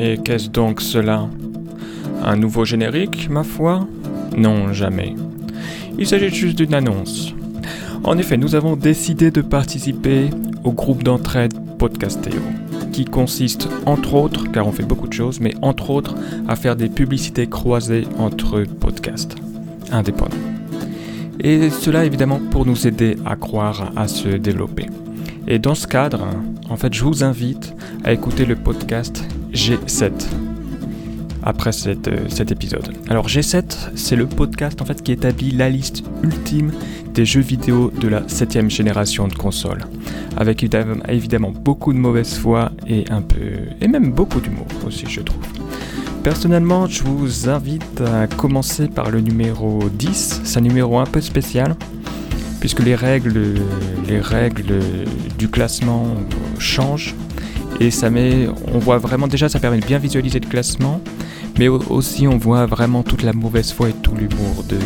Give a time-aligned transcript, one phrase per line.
[0.00, 1.28] Mais qu'est-ce donc cela?
[2.22, 3.84] Un nouveau générique, ma foi?
[4.36, 5.16] Non, jamais.
[5.98, 7.34] Il s'agit juste d'une annonce.
[8.04, 10.30] En effet, nous avons décidé de participer
[10.62, 12.40] au groupe d'entraide Podcastéo,
[12.92, 16.14] qui consiste entre autres, car on fait beaucoup de choses, mais entre autres
[16.46, 19.34] à faire des publicités croisées entre podcasts
[19.90, 20.36] indépendants.
[21.40, 24.86] Et cela évidemment pour nous aider à croire à se développer.
[25.48, 26.24] Et dans ce cadre,
[26.70, 27.74] en fait, je vous invite
[28.04, 30.12] à écouter le podcast G7
[31.42, 32.92] après euh, cet épisode.
[33.08, 36.72] Alors G7, c'est le podcast en fait qui établit la liste ultime
[37.14, 39.84] des jeux vidéo de la septième génération de consoles,
[40.36, 40.62] avec
[41.08, 43.36] évidemment beaucoup de mauvaise foi et un peu
[43.80, 45.42] et même beaucoup d'humour aussi, je trouve.
[46.22, 50.42] Personnellement, je vous invite à commencer par le numéro 10.
[50.44, 51.76] C'est un numéro un peu spécial
[52.60, 53.54] puisque les règles,
[54.08, 54.80] les règles
[55.38, 56.14] du classement
[56.58, 57.14] changent
[57.80, 61.00] et ça met, on voit vraiment déjà, ça permet de bien visualiser le classement,
[61.58, 64.78] mais aussi on voit vraiment toute la mauvaise foi et tout l'humour de,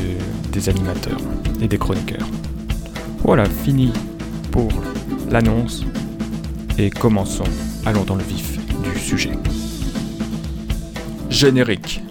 [0.52, 1.20] des animateurs
[1.60, 2.28] et des chroniqueurs.
[3.24, 3.92] Voilà, fini
[4.50, 4.68] pour
[5.30, 5.84] l'annonce
[6.78, 7.44] et commençons,
[7.86, 9.32] allons dans le vif du sujet.
[11.30, 12.02] Générique.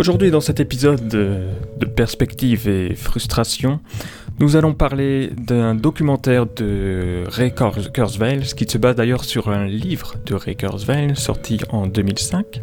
[0.00, 3.80] Aujourd'hui, dans cet épisode de, perspective et frustration,
[4.38, 10.14] nous allons parler d'un documentaire de Ray Kurzweil, qui se base d'ailleurs sur un livre
[10.24, 12.62] de Ray Kurzweil sorti en 2005.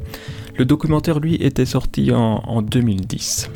[0.58, 3.52] Le documentaire, lui, était sorti en, 2010.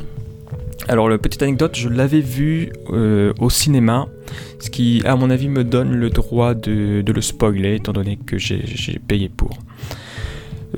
[0.86, 4.06] Alors, la petite anecdote, je l'avais vu euh, au cinéma,
[4.60, 8.16] ce qui, à mon avis, me donne le droit de, de le spoiler, étant donné
[8.16, 9.58] que j'ai payé pour.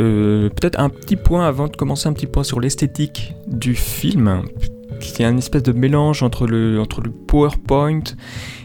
[0.01, 4.43] Euh, peut-être un petit point avant de commencer, un petit point sur l'esthétique du film,
[5.01, 8.03] qui est un espèce de mélange entre le, entre le PowerPoint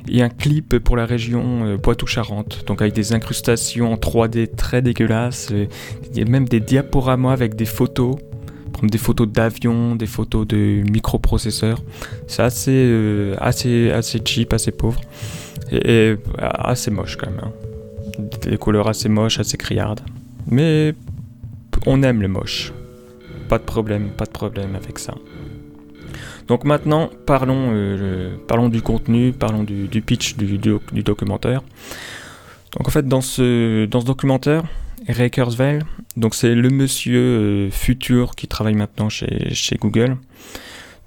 [0.09, 4.81] et un clip pour la région euh, Poitou-Charentes, donc avec des incrustations en 3D très
[4.81, 8.15] dégueulasses, il y a même des diaporamas avec des photos,
[8.83, 11.81] des photos d'avions, des photos de microprocesseurs.
[12.27, 15.01] C'est assez, euh, assez, assez cheap, assez pauvre,
[15.71, 17.41] et, assez moche quand même.
[17.43, 18.23] Hein.
[18.41, 20.01] Des couleurs assez moches, assez criardes.
[20.47, 20.93] Mais
[21.85, 22.73] on aime le moche.
[23.47, 25.15] Pas de problème, pas de problème avec ça.
[26.47, 30.57] Donc maintenant, parlons, euh, parlons du contenu, parlons du, pitch du,
[31.03, 31.61] documentaire.
[32.75, 34.63] Donc en fait, dans ce, dans ce documentaire,
[35.07, 35.79] Ray Kurzweil,
[36.17, 40.17] donc c'est le monsieur euh, futur qui travaille maintenant chez, chez Google.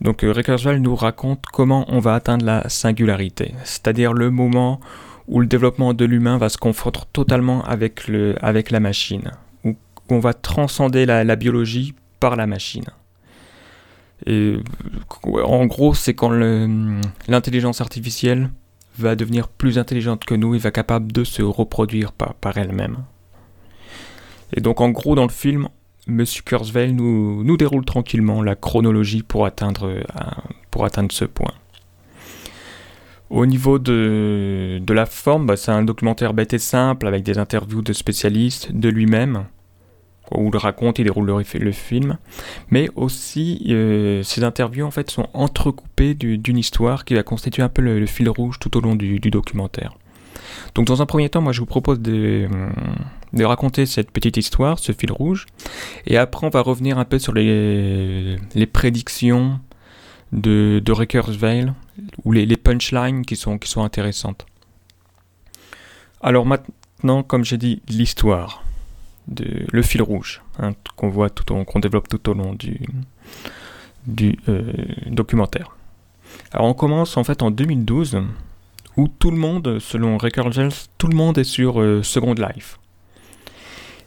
[0.00, 4.80] Donc euh, Ray Kurzweil nous raconte comment on va atteindre la singularité, c'est-à-dire le moment
[5.26, 9.32] où le développement de l'humain va se confronter totalement avec, le, avec la machine
[10.12, 12.84] on va transcender la, biologie par la machine.
[14.26, 18.50] En gros, c'est quand l'intelligence artificielle
[18.98, 22.98] va devenir plus intelligente que nous et va capable de se reproduire par, elle-même.
[24.54, 25.68] Et donc en gros, dans le film,
[26.06, 31.52] Monsieur Kurzweil nous, déroule tranquillement la chronologie pour atteindre, euh, ce point.
[33.30, 37.38] Au niveau de, de la forme, bah, c'est un documentaire bête et simple avec des
[37.38, 39.46] interviews de spécialistes, de lui-même,
[40.36, 42.18] où il raconte, il déroule le, film,
[42.70, 47.68] mais aussi euh, ces interviews en fait sont entrecoupées d'une histoire qui va constituer un
[47.68, 49.96] peu le, fil rouge tout au long du, documentaire.
[50.74, 52.48] Donc dans un premier temps, moi je vous propose de,
[53.32, 55.46] de, raconter cette petite histoire, ce fil rouge,
[56.06, 59.60] et après on va revenir un peu sur les, les prédictions
[60.32, 61.72] de, de Kurzweil,
[62.24, 64.46] ou les, les punchlines qui sont, qui sont intéressantes.
[66.20, 68.61] Alors maintenant, comme j'ai dit, l'histoire
[69.28, 72.80] le fil rouge hein, qu'on voit qu'on développe tout au long du,
[74.48, 74.72] euh,
[75.06, 75.76] documentaire.
[76.52, 78.22] Alors on commence en fait en 2012
[78.96, 82.78] où tout le monde, selon Kurzweil, tout le monde est sur euh, Second Life.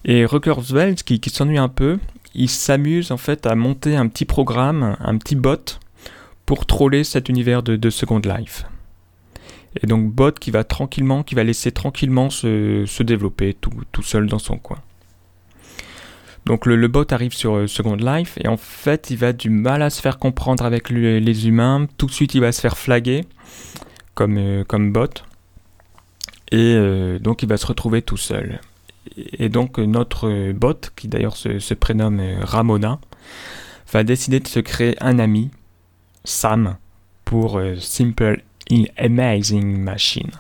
[0.04, 1.98] Et Kurzweil, qui, qui s'ennuie un peu,
[2.36, 5.80] il s'amuse en fait à monter un petit programme, un petit bot
[6.46, 8.66] pour troller cet univers de, Second Life.
[9.82, 14.04] Et donc bot qui va tranquillement, qui va laisser tranquillement se, se développer tout, tout
[14.04, 14.78] seul dans son coin.
[16.46, 19.82] Donc le, bot arrive sur euh, Second Life et en fait il va du mal
[19.82, 21.88] à se faire comprendre avec les humains.
[21.98, 23.26] Tout de suite il va se faire flaguer
[24.14, 25.24] comme, euh, bot.
[26.52, 28.62] Et euh, donc il va se retrouver tout seul.
[29.18, 33.00] Et donc notre bot, qui d'ailleurs se, prénomme Ramona,
[33.92, 35.50] va décider de se créer un ami,
[36.24, 36.78] Sam,
[37.24, 38.42] pour Simple
[38.98, 40.32] Amazing Machine.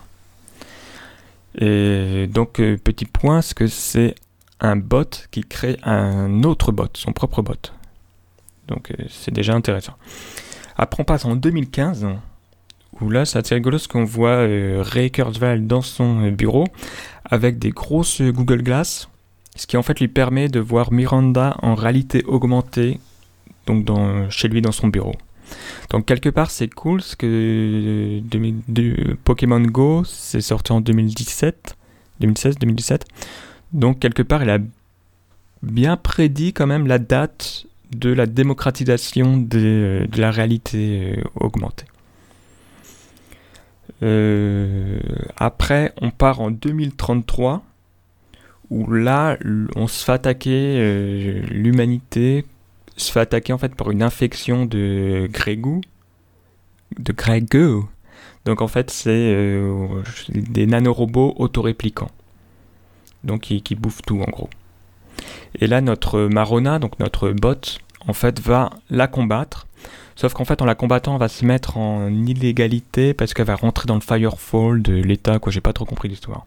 [1.60, 4.16] Et donc, petit point, ce que c'est
[4.60, 7.72] un bot qui crée un autre bot, son propre bot.
[8.68, 9.94] Donc c'est déjà intéressant.
[10.78, 12.08] Après, on passe en 2015,
[13.02, 16.66] où là, c'est assez rigolo ce qu'on voit Ray Kurzweil dans son bureau
[17.26, 19.10] avec des grosses Google Glass,
[19.56, 23.00] ce qui en fait lui permet de voir Miranda en réalité augmentée,
[23.66, 25.16] donc dans, chez lui dans son bureau.
[25.92, 28.22] Donc quelque part c'est cool parce que
[29.24, 31.76] Pokémon Go c'est sorti en 2017,
[32.20, 33.06] 2016, 2017.
[33.76, 34.58] Donc quelque part il a
[35.62, 41.86] bien prédit quand même la date de la démocratisation de, la réalité euh, augmentée.
[44.04, 45.00] Euh,
[45.38, 47.64] après, on part en 2033,
[48.70, 49.38] où là,
[49.76, 52.46] on se fait attaquer, euh, l'humanité
[52.98, 55.82] se fait attaquer en fait par une infection de Grégou,
[56.98, 57.88] de Grégou.
[58.46, 62.12] Donc en fait, c'est euh, des nanorobots autoréplicants.
[63.26, 64.50] Donc qui, qui bouffent tout en gros.
[65.60, 69.68] Et là, notre Marona, donc notre bot, en fait, va la combattre.
[70.16, 73.56] Sauf qu'en fait, en la combattant, on va se mettre en illégalité parce qu'elle va
[73.56, 75.52] rentrer dans le firefall de l'État, quoi.
[75.52, 76.46] J'ai pas trop compris l'histoire.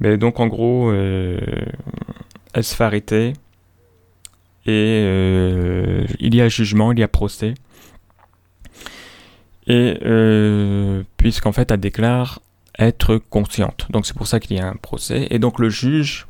[0.00, 1.38] Mais donc, en gros, euh,
[2.52, 3.32] elle se fait arrêter.
[4.66, 7.54] Et euh, il y a jugement, il y a procès.
[9.66, 12.40] Et euh, puisqu'en fait, elle déclare
[12.78, 13.86] être consciente.
[13.90, 15.26] Donc, c'est pour ça qu'il y a un procès.
[15.30, 16.26] Et donc, le juge,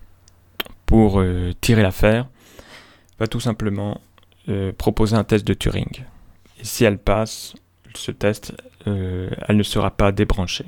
[0.87, 1.23] pour
[1.61, 2.27] tirer l'affaire,
[3.19, 4.01] va tout simplement
[4.79, 6.05] proposer un test de Turing.
[6.61, 7.55] Et si elle passe
[7.95, 8.53] ce test,
[8.87, 10.67] euh, elle ne sera pas débranchée.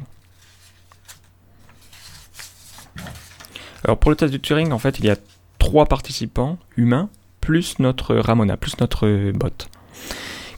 [3.85, 5.17] Alors pour le test de Turing, en fait, il y a
[5.59, 7.09] trois participants humains,
[7.41, 9.69] plus notre Ramona, plus notre bot,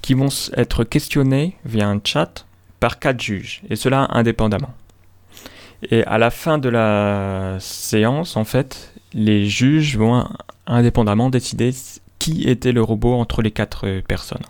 [0.00, 2.47] qui vont être questionnés via un chat
[2.81, 4.75] par quatre juges, et cela indépendamment.
[5.91, 10.29] Et à la fin de la séance, en fait, les juges vont
[10.67, 11.71] indépendamment décider
[12.19, 14.43] qui était le robot entre les quatre personnes.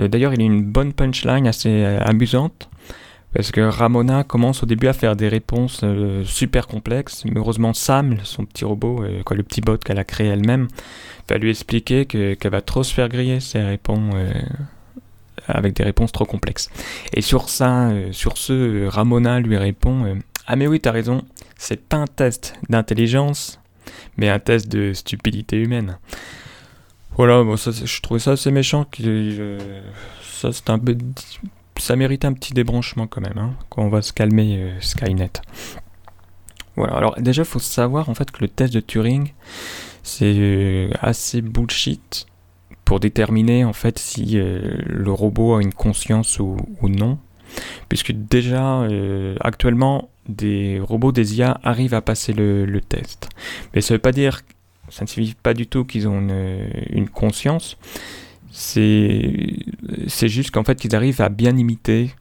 [0.00, 2.68] Euh, d'ailleurs, il a une bonne punchline assez euh, amusante.
[3.34, 7.24] Parce que Ramona commence au début à faire des réponses euh, super complexes.
[7.26, 10.68] Mais heureusement, Sam, son petit robot, quoi, le petit bot qu'elle a créé elle-même,
[11.28, 14.12] va lui expliquer qu'elle va trop se faire griller si répond
[15.48, 16.70] avec des réponses trop complexes.
[17.14, 20.16] Et sur ça, sur ce, Ramona lui répond
[20.46, 21.22] Ah, mais oui, t'as raison,
[21.56, 23.60] c'est pas un test d'intelligence,
[24.16, 25.98] mais un test de stupidité humaine.
[27.18, 28.86] Voilà, bon, je trouvais ça assez méchant.
[29.00, 29.82] Euh,
[30.22, 30.80] ça, c'est un
[31.76, 35.32] ça mérite un petit débranchement quand même, hein, quand on va se calmer euh, Skynet.
[36.76, 39.32] Voilà, alors déjà, il faut savoir en fait que le test de Turing,
[40.04, 42.26] c'est euh, assez bullshit
[42.88, 47.18] pour déterminer en fait si le robot a une conscience ou, non.
[47.90, 48.88] Puisque déjà,
[49.40, 53.28] actuellement, des robots, des IA arrivent à passer le, test.
[53.74, 54.40] Mais ça ne veut pas dire
[54.88, 56.28] ça ne signifie pas du tout qu'ils ont
[56.88, 57.76] une, conscience.
[58.52, 59.52] C'est
[60.22, 62.14] juste qu'en fait, qu'ils arrivent à bien imiter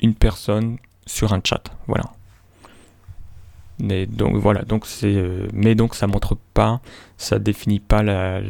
[0.00, 1.64] une personne sur un chat.
[1.88, 2.04] Voilà.
[3.78, 6.80] Donc voilà, donc c'est, euh, mais donc ça montre pas,
[7.16, 8.42] ça définit pas la,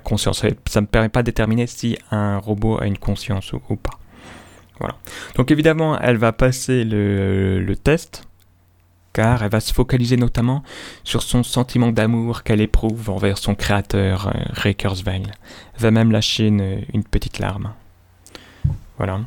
[0.00, 0.40] conscience.
[0.40, 3.98] Ça ne me permet pas de déterminer si un robot a une conscience ou, pas.
[4.80, 4.96] Voilà.
[5.36, 8.24] Donc évidemment, elle va passer le, test
[9.12, 10.62] car elle va se focaliser notamment
[11.02, 15.22] sur son sentiment d'amour qu'elle éprouve envers son créateur, euh, Ray Kurzweil.
[15.74, 17.72] Elle va même lâcher une, petite larme.
[18.96, 19.20] Voilà.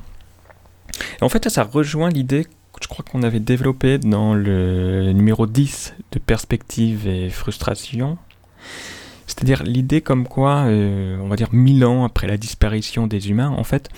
[1.21, 2.47] en fait, ça rejoint l'idée
[2.81, 8.17] je crois qu'on avait développée dans le numéro 10 de perspective et frustration.
[9.27, 13.49] C'est-à-dire l'idée comme quoi, euh, on va dire mille ans après la disparition des humains,
[13.49, 13.89] en fait,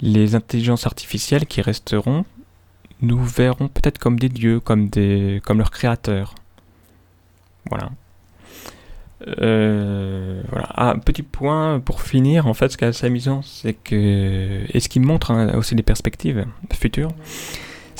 [0.00, 2.24] les intelligences artificielles qui resteront
[3.02, 6.34] nous verrons peut-être comme des dieux, comme, des, comme leurs créateurs.
[7.68, 7.90] Voilà.
[9.40, 10.68] Euh, voilà.
[10.74, 14.64] Ah, petit point pour finir, en fait, ce qui est assez amusant, c'est que.
[14.72, 17.12] Et ce qui montre hein, aussi des perspectives futures,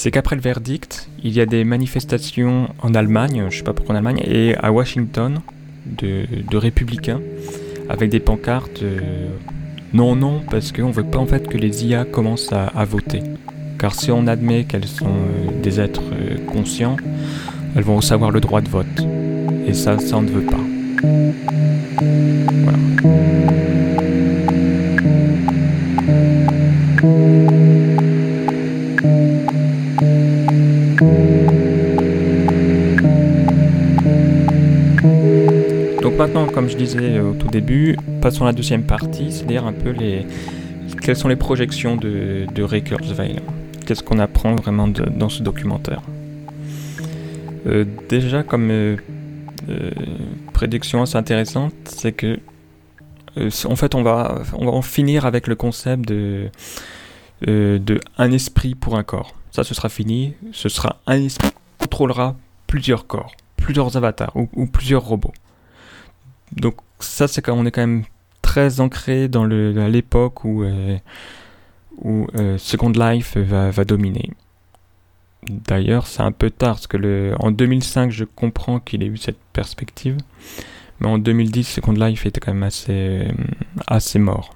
[0.00, 3.94] c'est qu'après le verdict, il y a des manifestations en Allemagne, je sais pas pourquoi
[3.94, 5.40] en Allemagne, et à Washington,
[5.84, 7.20] de, républicains,
[7.90, 9.28] avec des pancartes euh,
[9.92, 13.22] non, non, parce qu'on veut pas en fait que les IA commencent à, à voter.
[13.78, 16.96] Car si on admet qu'elles sont euh, des êtres euh, conscients,
[17.76, 19.06] elles vont aussi avoir le droit de vote.
[19.66, 20.60] Et ça, ça on ne veut pas.
[22.62, 23.79] Voilà.
[36.20, 39.88] Maintenant, comme je disais au tout début, passons à la deuxième partie, c'est-à-dire un peu
[39.88, 40.26] les
[41.00, 43.36] quelles sont les projections de, de Ray Kurzweil
[43.86, 46.02] qu'est-ce qu'on apprend vraiment dans ce documentaire
[47.66, 48.96] euh, Déjà, comme euh,
[49.70, 49.90] euh,
[50.52, 52.38] prédiction assez intéressante, c'est que
[53.64, 56.50] en fait, on va, on va en finir avec le concept de,
[57.46, 59.34] de un esprit pour un corps.
[59.52, 60.34] Ça, ce sera fini.
[60.52, 62.36] Ce sera un esprit qui contrôlera
[62.66, 65.32] plusieurs corps, plusieurs avatars ou, plusieurs robots.
[66.52, 68.04] Donc ça, c'est quand on est quand même
[68.42, 70.64] très ancré dans l'époque où,
[72.02, 72.26] où
[72.58, 74.30] Second Life va, dominer.
[75.48, 79.38] D'ailleurs, c'est un peu tard, parce que en 2005, je comprends qu'il ait eu cette
[79.52, 80.18] perspective,
[81.00, 84.54] mais en 2010, Second Life était quand même assez, euh, mort.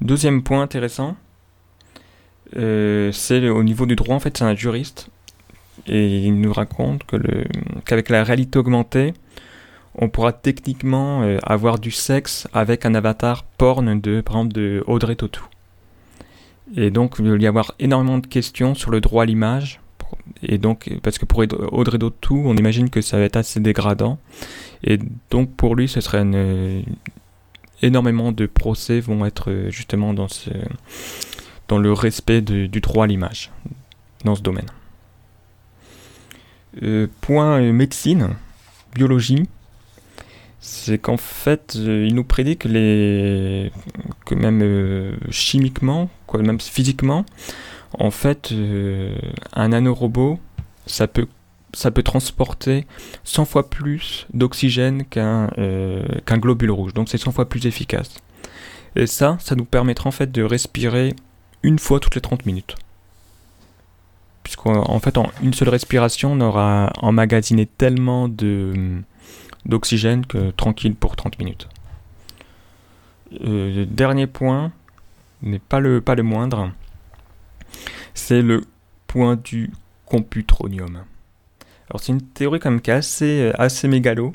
[0.00, 1.16] Deuxième point intéressant,
[2.56, 5.08] euh, c'est au niveau du droit, en fait, c'est un juriste,
[5.88, 7.02] et il nous raconte
[7.84, 9.14] qu'avec la réalité augmentée,
[9.96, 14.82] on pourra techniquement euh, avoir du sexe avec un avatar porn de, par exemple, de
[14.86, 15.46] Audrey Tautou.
[16.76, 19.80] Et donc, il va y avoir énormément de questions sur le droit à l'image.
[20.42, 24.18] Et donc, parce que pour Audrey Dautou, on imagine que ça va être assez dégradant.
[24.82, 24.98] Et
[25.30, 26.84] donc, pour lui, ce serait une,
[27.82, 33.50] énormément de procès vont être justement dans le respect du droit à l'image,
[34.24, 34.66] dans ce domaine.
[36.82, 38.30] Euh, point euh, médecine,
[38.94, 39.48] biologie
[40.66, 43.70] c'est qu'en fait, euh, il nous prédit que, les...
[44.24, 47.26] que même euh, chimiquement, quoi, même physiquement,
[47.98, 49.14] en fait, euh,
[49.52, 50.40] un nanorobot,
[50.86, 51.26] ça peut,
[51.74, 52.86] ça peut transporter
[53.24, 55.48] 100 fois plus d'oxygène qu'un
[56.30, 56.94] globule rouge.
[56.94, 58.14] Donc c'est 100 fois plus efficace.
[58.96, 61.14] Et ça, ça nous permettra en fait de respirer
[61.62, 62.74] une fois toutes les 30 minutes.
[64.44, 69.02] Puisqu'en fait, en une seule respiration, on aura emmagasiné tellement de
[69.66, 71.68] d'oxygène que tranquille pour 30 minutes.
[73.42, 74.72] Euh, dernier point,
[75.42, 76.70] mais pas le, pas le moindre,
[78.14, 78.62] c'est le
[79.06, 79.72] point du
[80.06, 81.04] computronium.
[81.90, 84.32] Alors c'est une théorie quand même qui est assez, assez mégalo,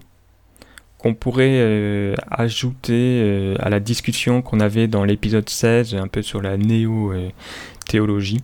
[0.97, 6.21] qu'on pourrait euh, ajouter euh, à la discussion qu'on avait dans l'épisode 16, un peu
[6.21, 8.41] sur la néo-théologie.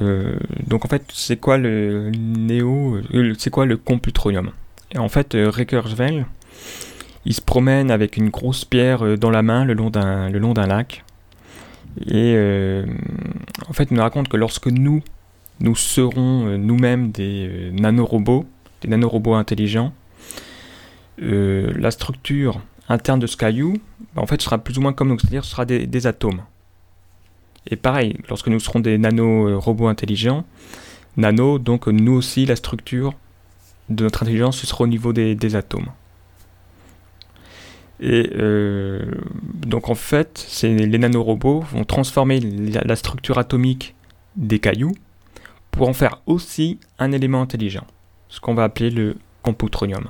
[0.00, 3.00] donc en fait, c'est quoi le néo,
[3.38, 4.52] c'est quoi le computronium?
[4.92, 6.26] Et en fait, euh, Reckersville,
[7.24, 11.04] il se promène avec une grosse pierre euh, dans la main le long d'un, lac.
[12.06, 12.86] Et euh,
[13.68, 15.02] en fait, il nous raconte que lorsque nous,
[15.60, 18.46] nous serons nous-mêmes des nanorobots,
[18.80, 19.92] des nanorobots intelligents,
[21.18, 23.74] la structure interne de ce caillou,
[24.14, 26.42] bah, en fait, sera plus ou moins comme nous, c'est-à-dire ce sera des, des, atomes.
[27.66, 30.44] Et pareil, lorsque nous serons des nanorobots intelligents,
[31.18, 33.12] nano, donc nous aussi, la structure
[33.90, 35.88] de notre intelligence, ce sera au niveau des, atomes.
[38.00, 39.04] Et euh,
[39.66, 43.94] donc en fait, les nanorobots vont transformer la, structure atomique
[44.36, 44.92] des cailloux
[45.70, 47.86] pour en faire aussi un élément intelligent,
[48.28, 50.04] ce qu'on va appeler le computronium.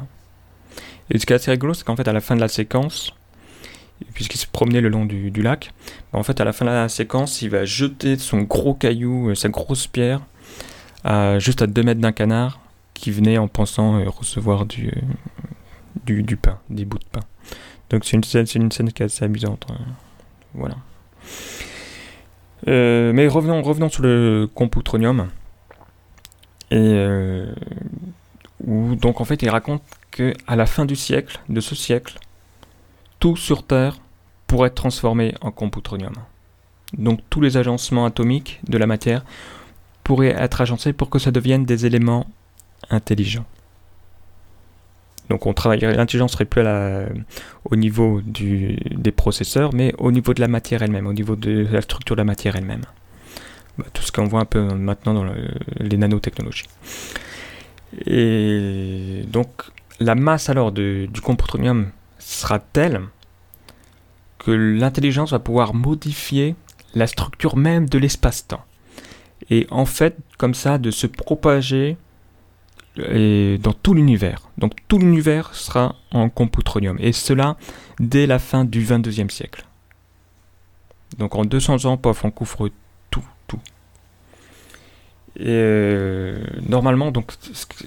[1.11, 3.13] Et ce qui est assez rigolo, c'est qu'en fait, à la fin de la séquence,
[4.15, 5.73] puisqu'il se promenait le long du, lac,
[6.13, 9.35] en fait, à la fin de la séquence, il va jeter son gros caillou, euh,
[9.35, 10.21] sa grosse pierre,
[11.39, 12.61] juste à 2 mètres d'un canard,
[13.01, 14.93] qui venaient en pensant euh, recevoir du,
[16.05, 17.21] du, pain, des bouts de pain.
[17.89, 19.67] Donc c'est une scène, c'est une scène qui est assez amusante.
[19.71, 19.79] Hein.
[20.55, 20.77] Voilà.
[22.69, 25.29] Euh, mais revenons, revenons sur le computronium.
[26.71, 27.53] Et euh,
[28.65, 32.19] où donc en fait il raconte que à la fin du siècle, de ce siècle,
[33.19, 33.97] tout sur Terre
[34.47, 36.13] pourrait être transformé en computronium.
[36.99, 39.25] Donc tous les agencements atomiques de la matière
[40.05, 42.27] pourraient être agencés pour que ça devienne des éléments
[42.89, 43.45] intelligent.
[45.29, 46.63] Donc on travaillerait, l'intelligence serait plus
[47.65, 51.69] au niveau du, des processeurs, mais au niveau de la matière elle-même, au niveau de
[51.71, 52.83] la structure de la matière elle-même.
[53.79, 55.27] Bah, tout ce qu'on voit un peu maintenant dans
[55.79, 56.67] les nanotechnologies.
[58.07, 59.49] Et donc
[60.01, 63.03] la masse alors du computronium sera telle
[64.39, 66.57] que l'intelligence va pouvoir modifier
[66.95, 68.65] la structure même de l'espace-temps.
[69.49, 71.97] Et en fait, comme ça, de se propager
[73.11, 74.49] et dans tout l'univers.
[74.59, 76.97] Donc tout l'univers sera en computronium.
[77.01, 77.57] Et cela
[77.99, 79.65] dès la fin du 22e siècle.
[81.19, 82.71] Donc en 200 ans, pof, on couvre
[83.11, 83.59] tout, tout.
[85.41, 87.33] Euh, normalement, donc,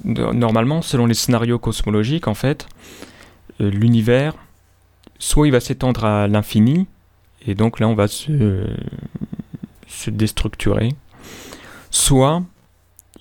[0.04, 2.68] normalement, selon les scénarios cosmologiques, en fait,
[3.62, 4.36] euh, l'univers,
[5.20, 6.88] soit il va s'étendre à l'infini,
[7.46, 8.66] et donc là on va se,
[9.88, 10.96] se déstructurer,
[11.92, 12.44] soit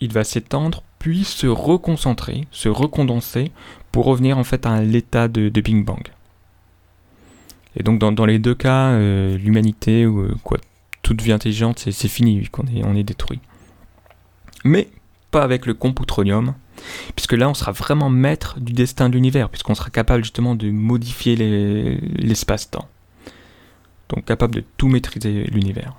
[0.03, 3.53] il va s'étendre puis se reconcentrer, se recondenser
[3.93, 6.03] pour revenir en fait à l'état de, Big Bang.
[7.77, 10.59] Et donc dans, les deux cas, euh, l'humanité ou euh, quoi,
[11.03, 13.41] toute vie intelligente, c'est fini qu'on est, on est détruit.
[14.65, 14.89] Mais
[15.31, 16.55] pas avec le computronium,
[17.15, 20.71] puisque là on sera vraiment maître du destin de l'univers, puisqu'on sera capable justement de
[20.71, 21.37] modifier
[22.17, 22.89] l'espace-temps.
[24.09, 25.95] Donc capable de tout maîtriser l'univers.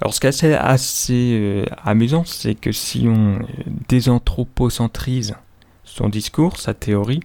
[0.00, 3.40] Alors ce qui est assez, euh, amusant, c'est que si on
[3.88, 5.36] désanthropocentrise
[5.84, 7.20] son discours, sa théorie,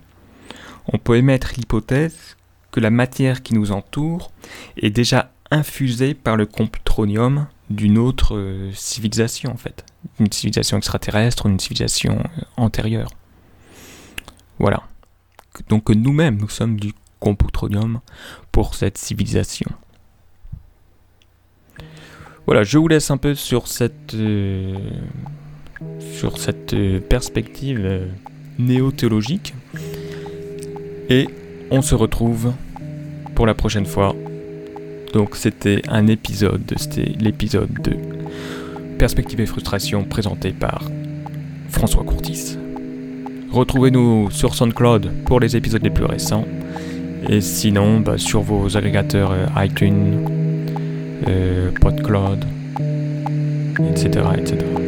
[0.92, 2.36] on peut émettre l'hypothèse
[2.72, 4.32] que la matière qui nous entoure
[4.78, 9.86] est déjà infusée par le comptronium d'une autre euh, civilisation en fait,
[10.20, 13.10] une civilisation extraterrestre, une civilisation euh, antérieure.
[14.60, 14.84] Voilà.
[15.70, 18.02] Donc nous-mêmes, nous sommes du comptronium
[18.52, 19.72] pour cette civilisation.
[22.46, 24.74] Voilà, je vous laisse un peu sur cette, euh,
[26.14, 26.76] sur cette
[27.10, 28.08] perspective
[28.60, 29.54] néo-théologique.
[31.10, 31.28] Et
[31.72, 32.54] on se retrouve
[33.34, 34.16] pour la prochaine fois
[35.16, 37.96] donc c'était un épisode, c'était l'épisode de
[38.98, 40.92] Perspective et frustration présenté par
[41.70, 42.58] François Courtis.
[43.50, 46.46] Retrouvez-nous sur SoundCloud pour les épisodes les plus récents.
[47.30, 50.35] Et sinon, bah, sur vos agrégateurs euh, iTunes,
[51.28, 52.46] euh, PodCloud,
[53.80, 54.85] etc., etc.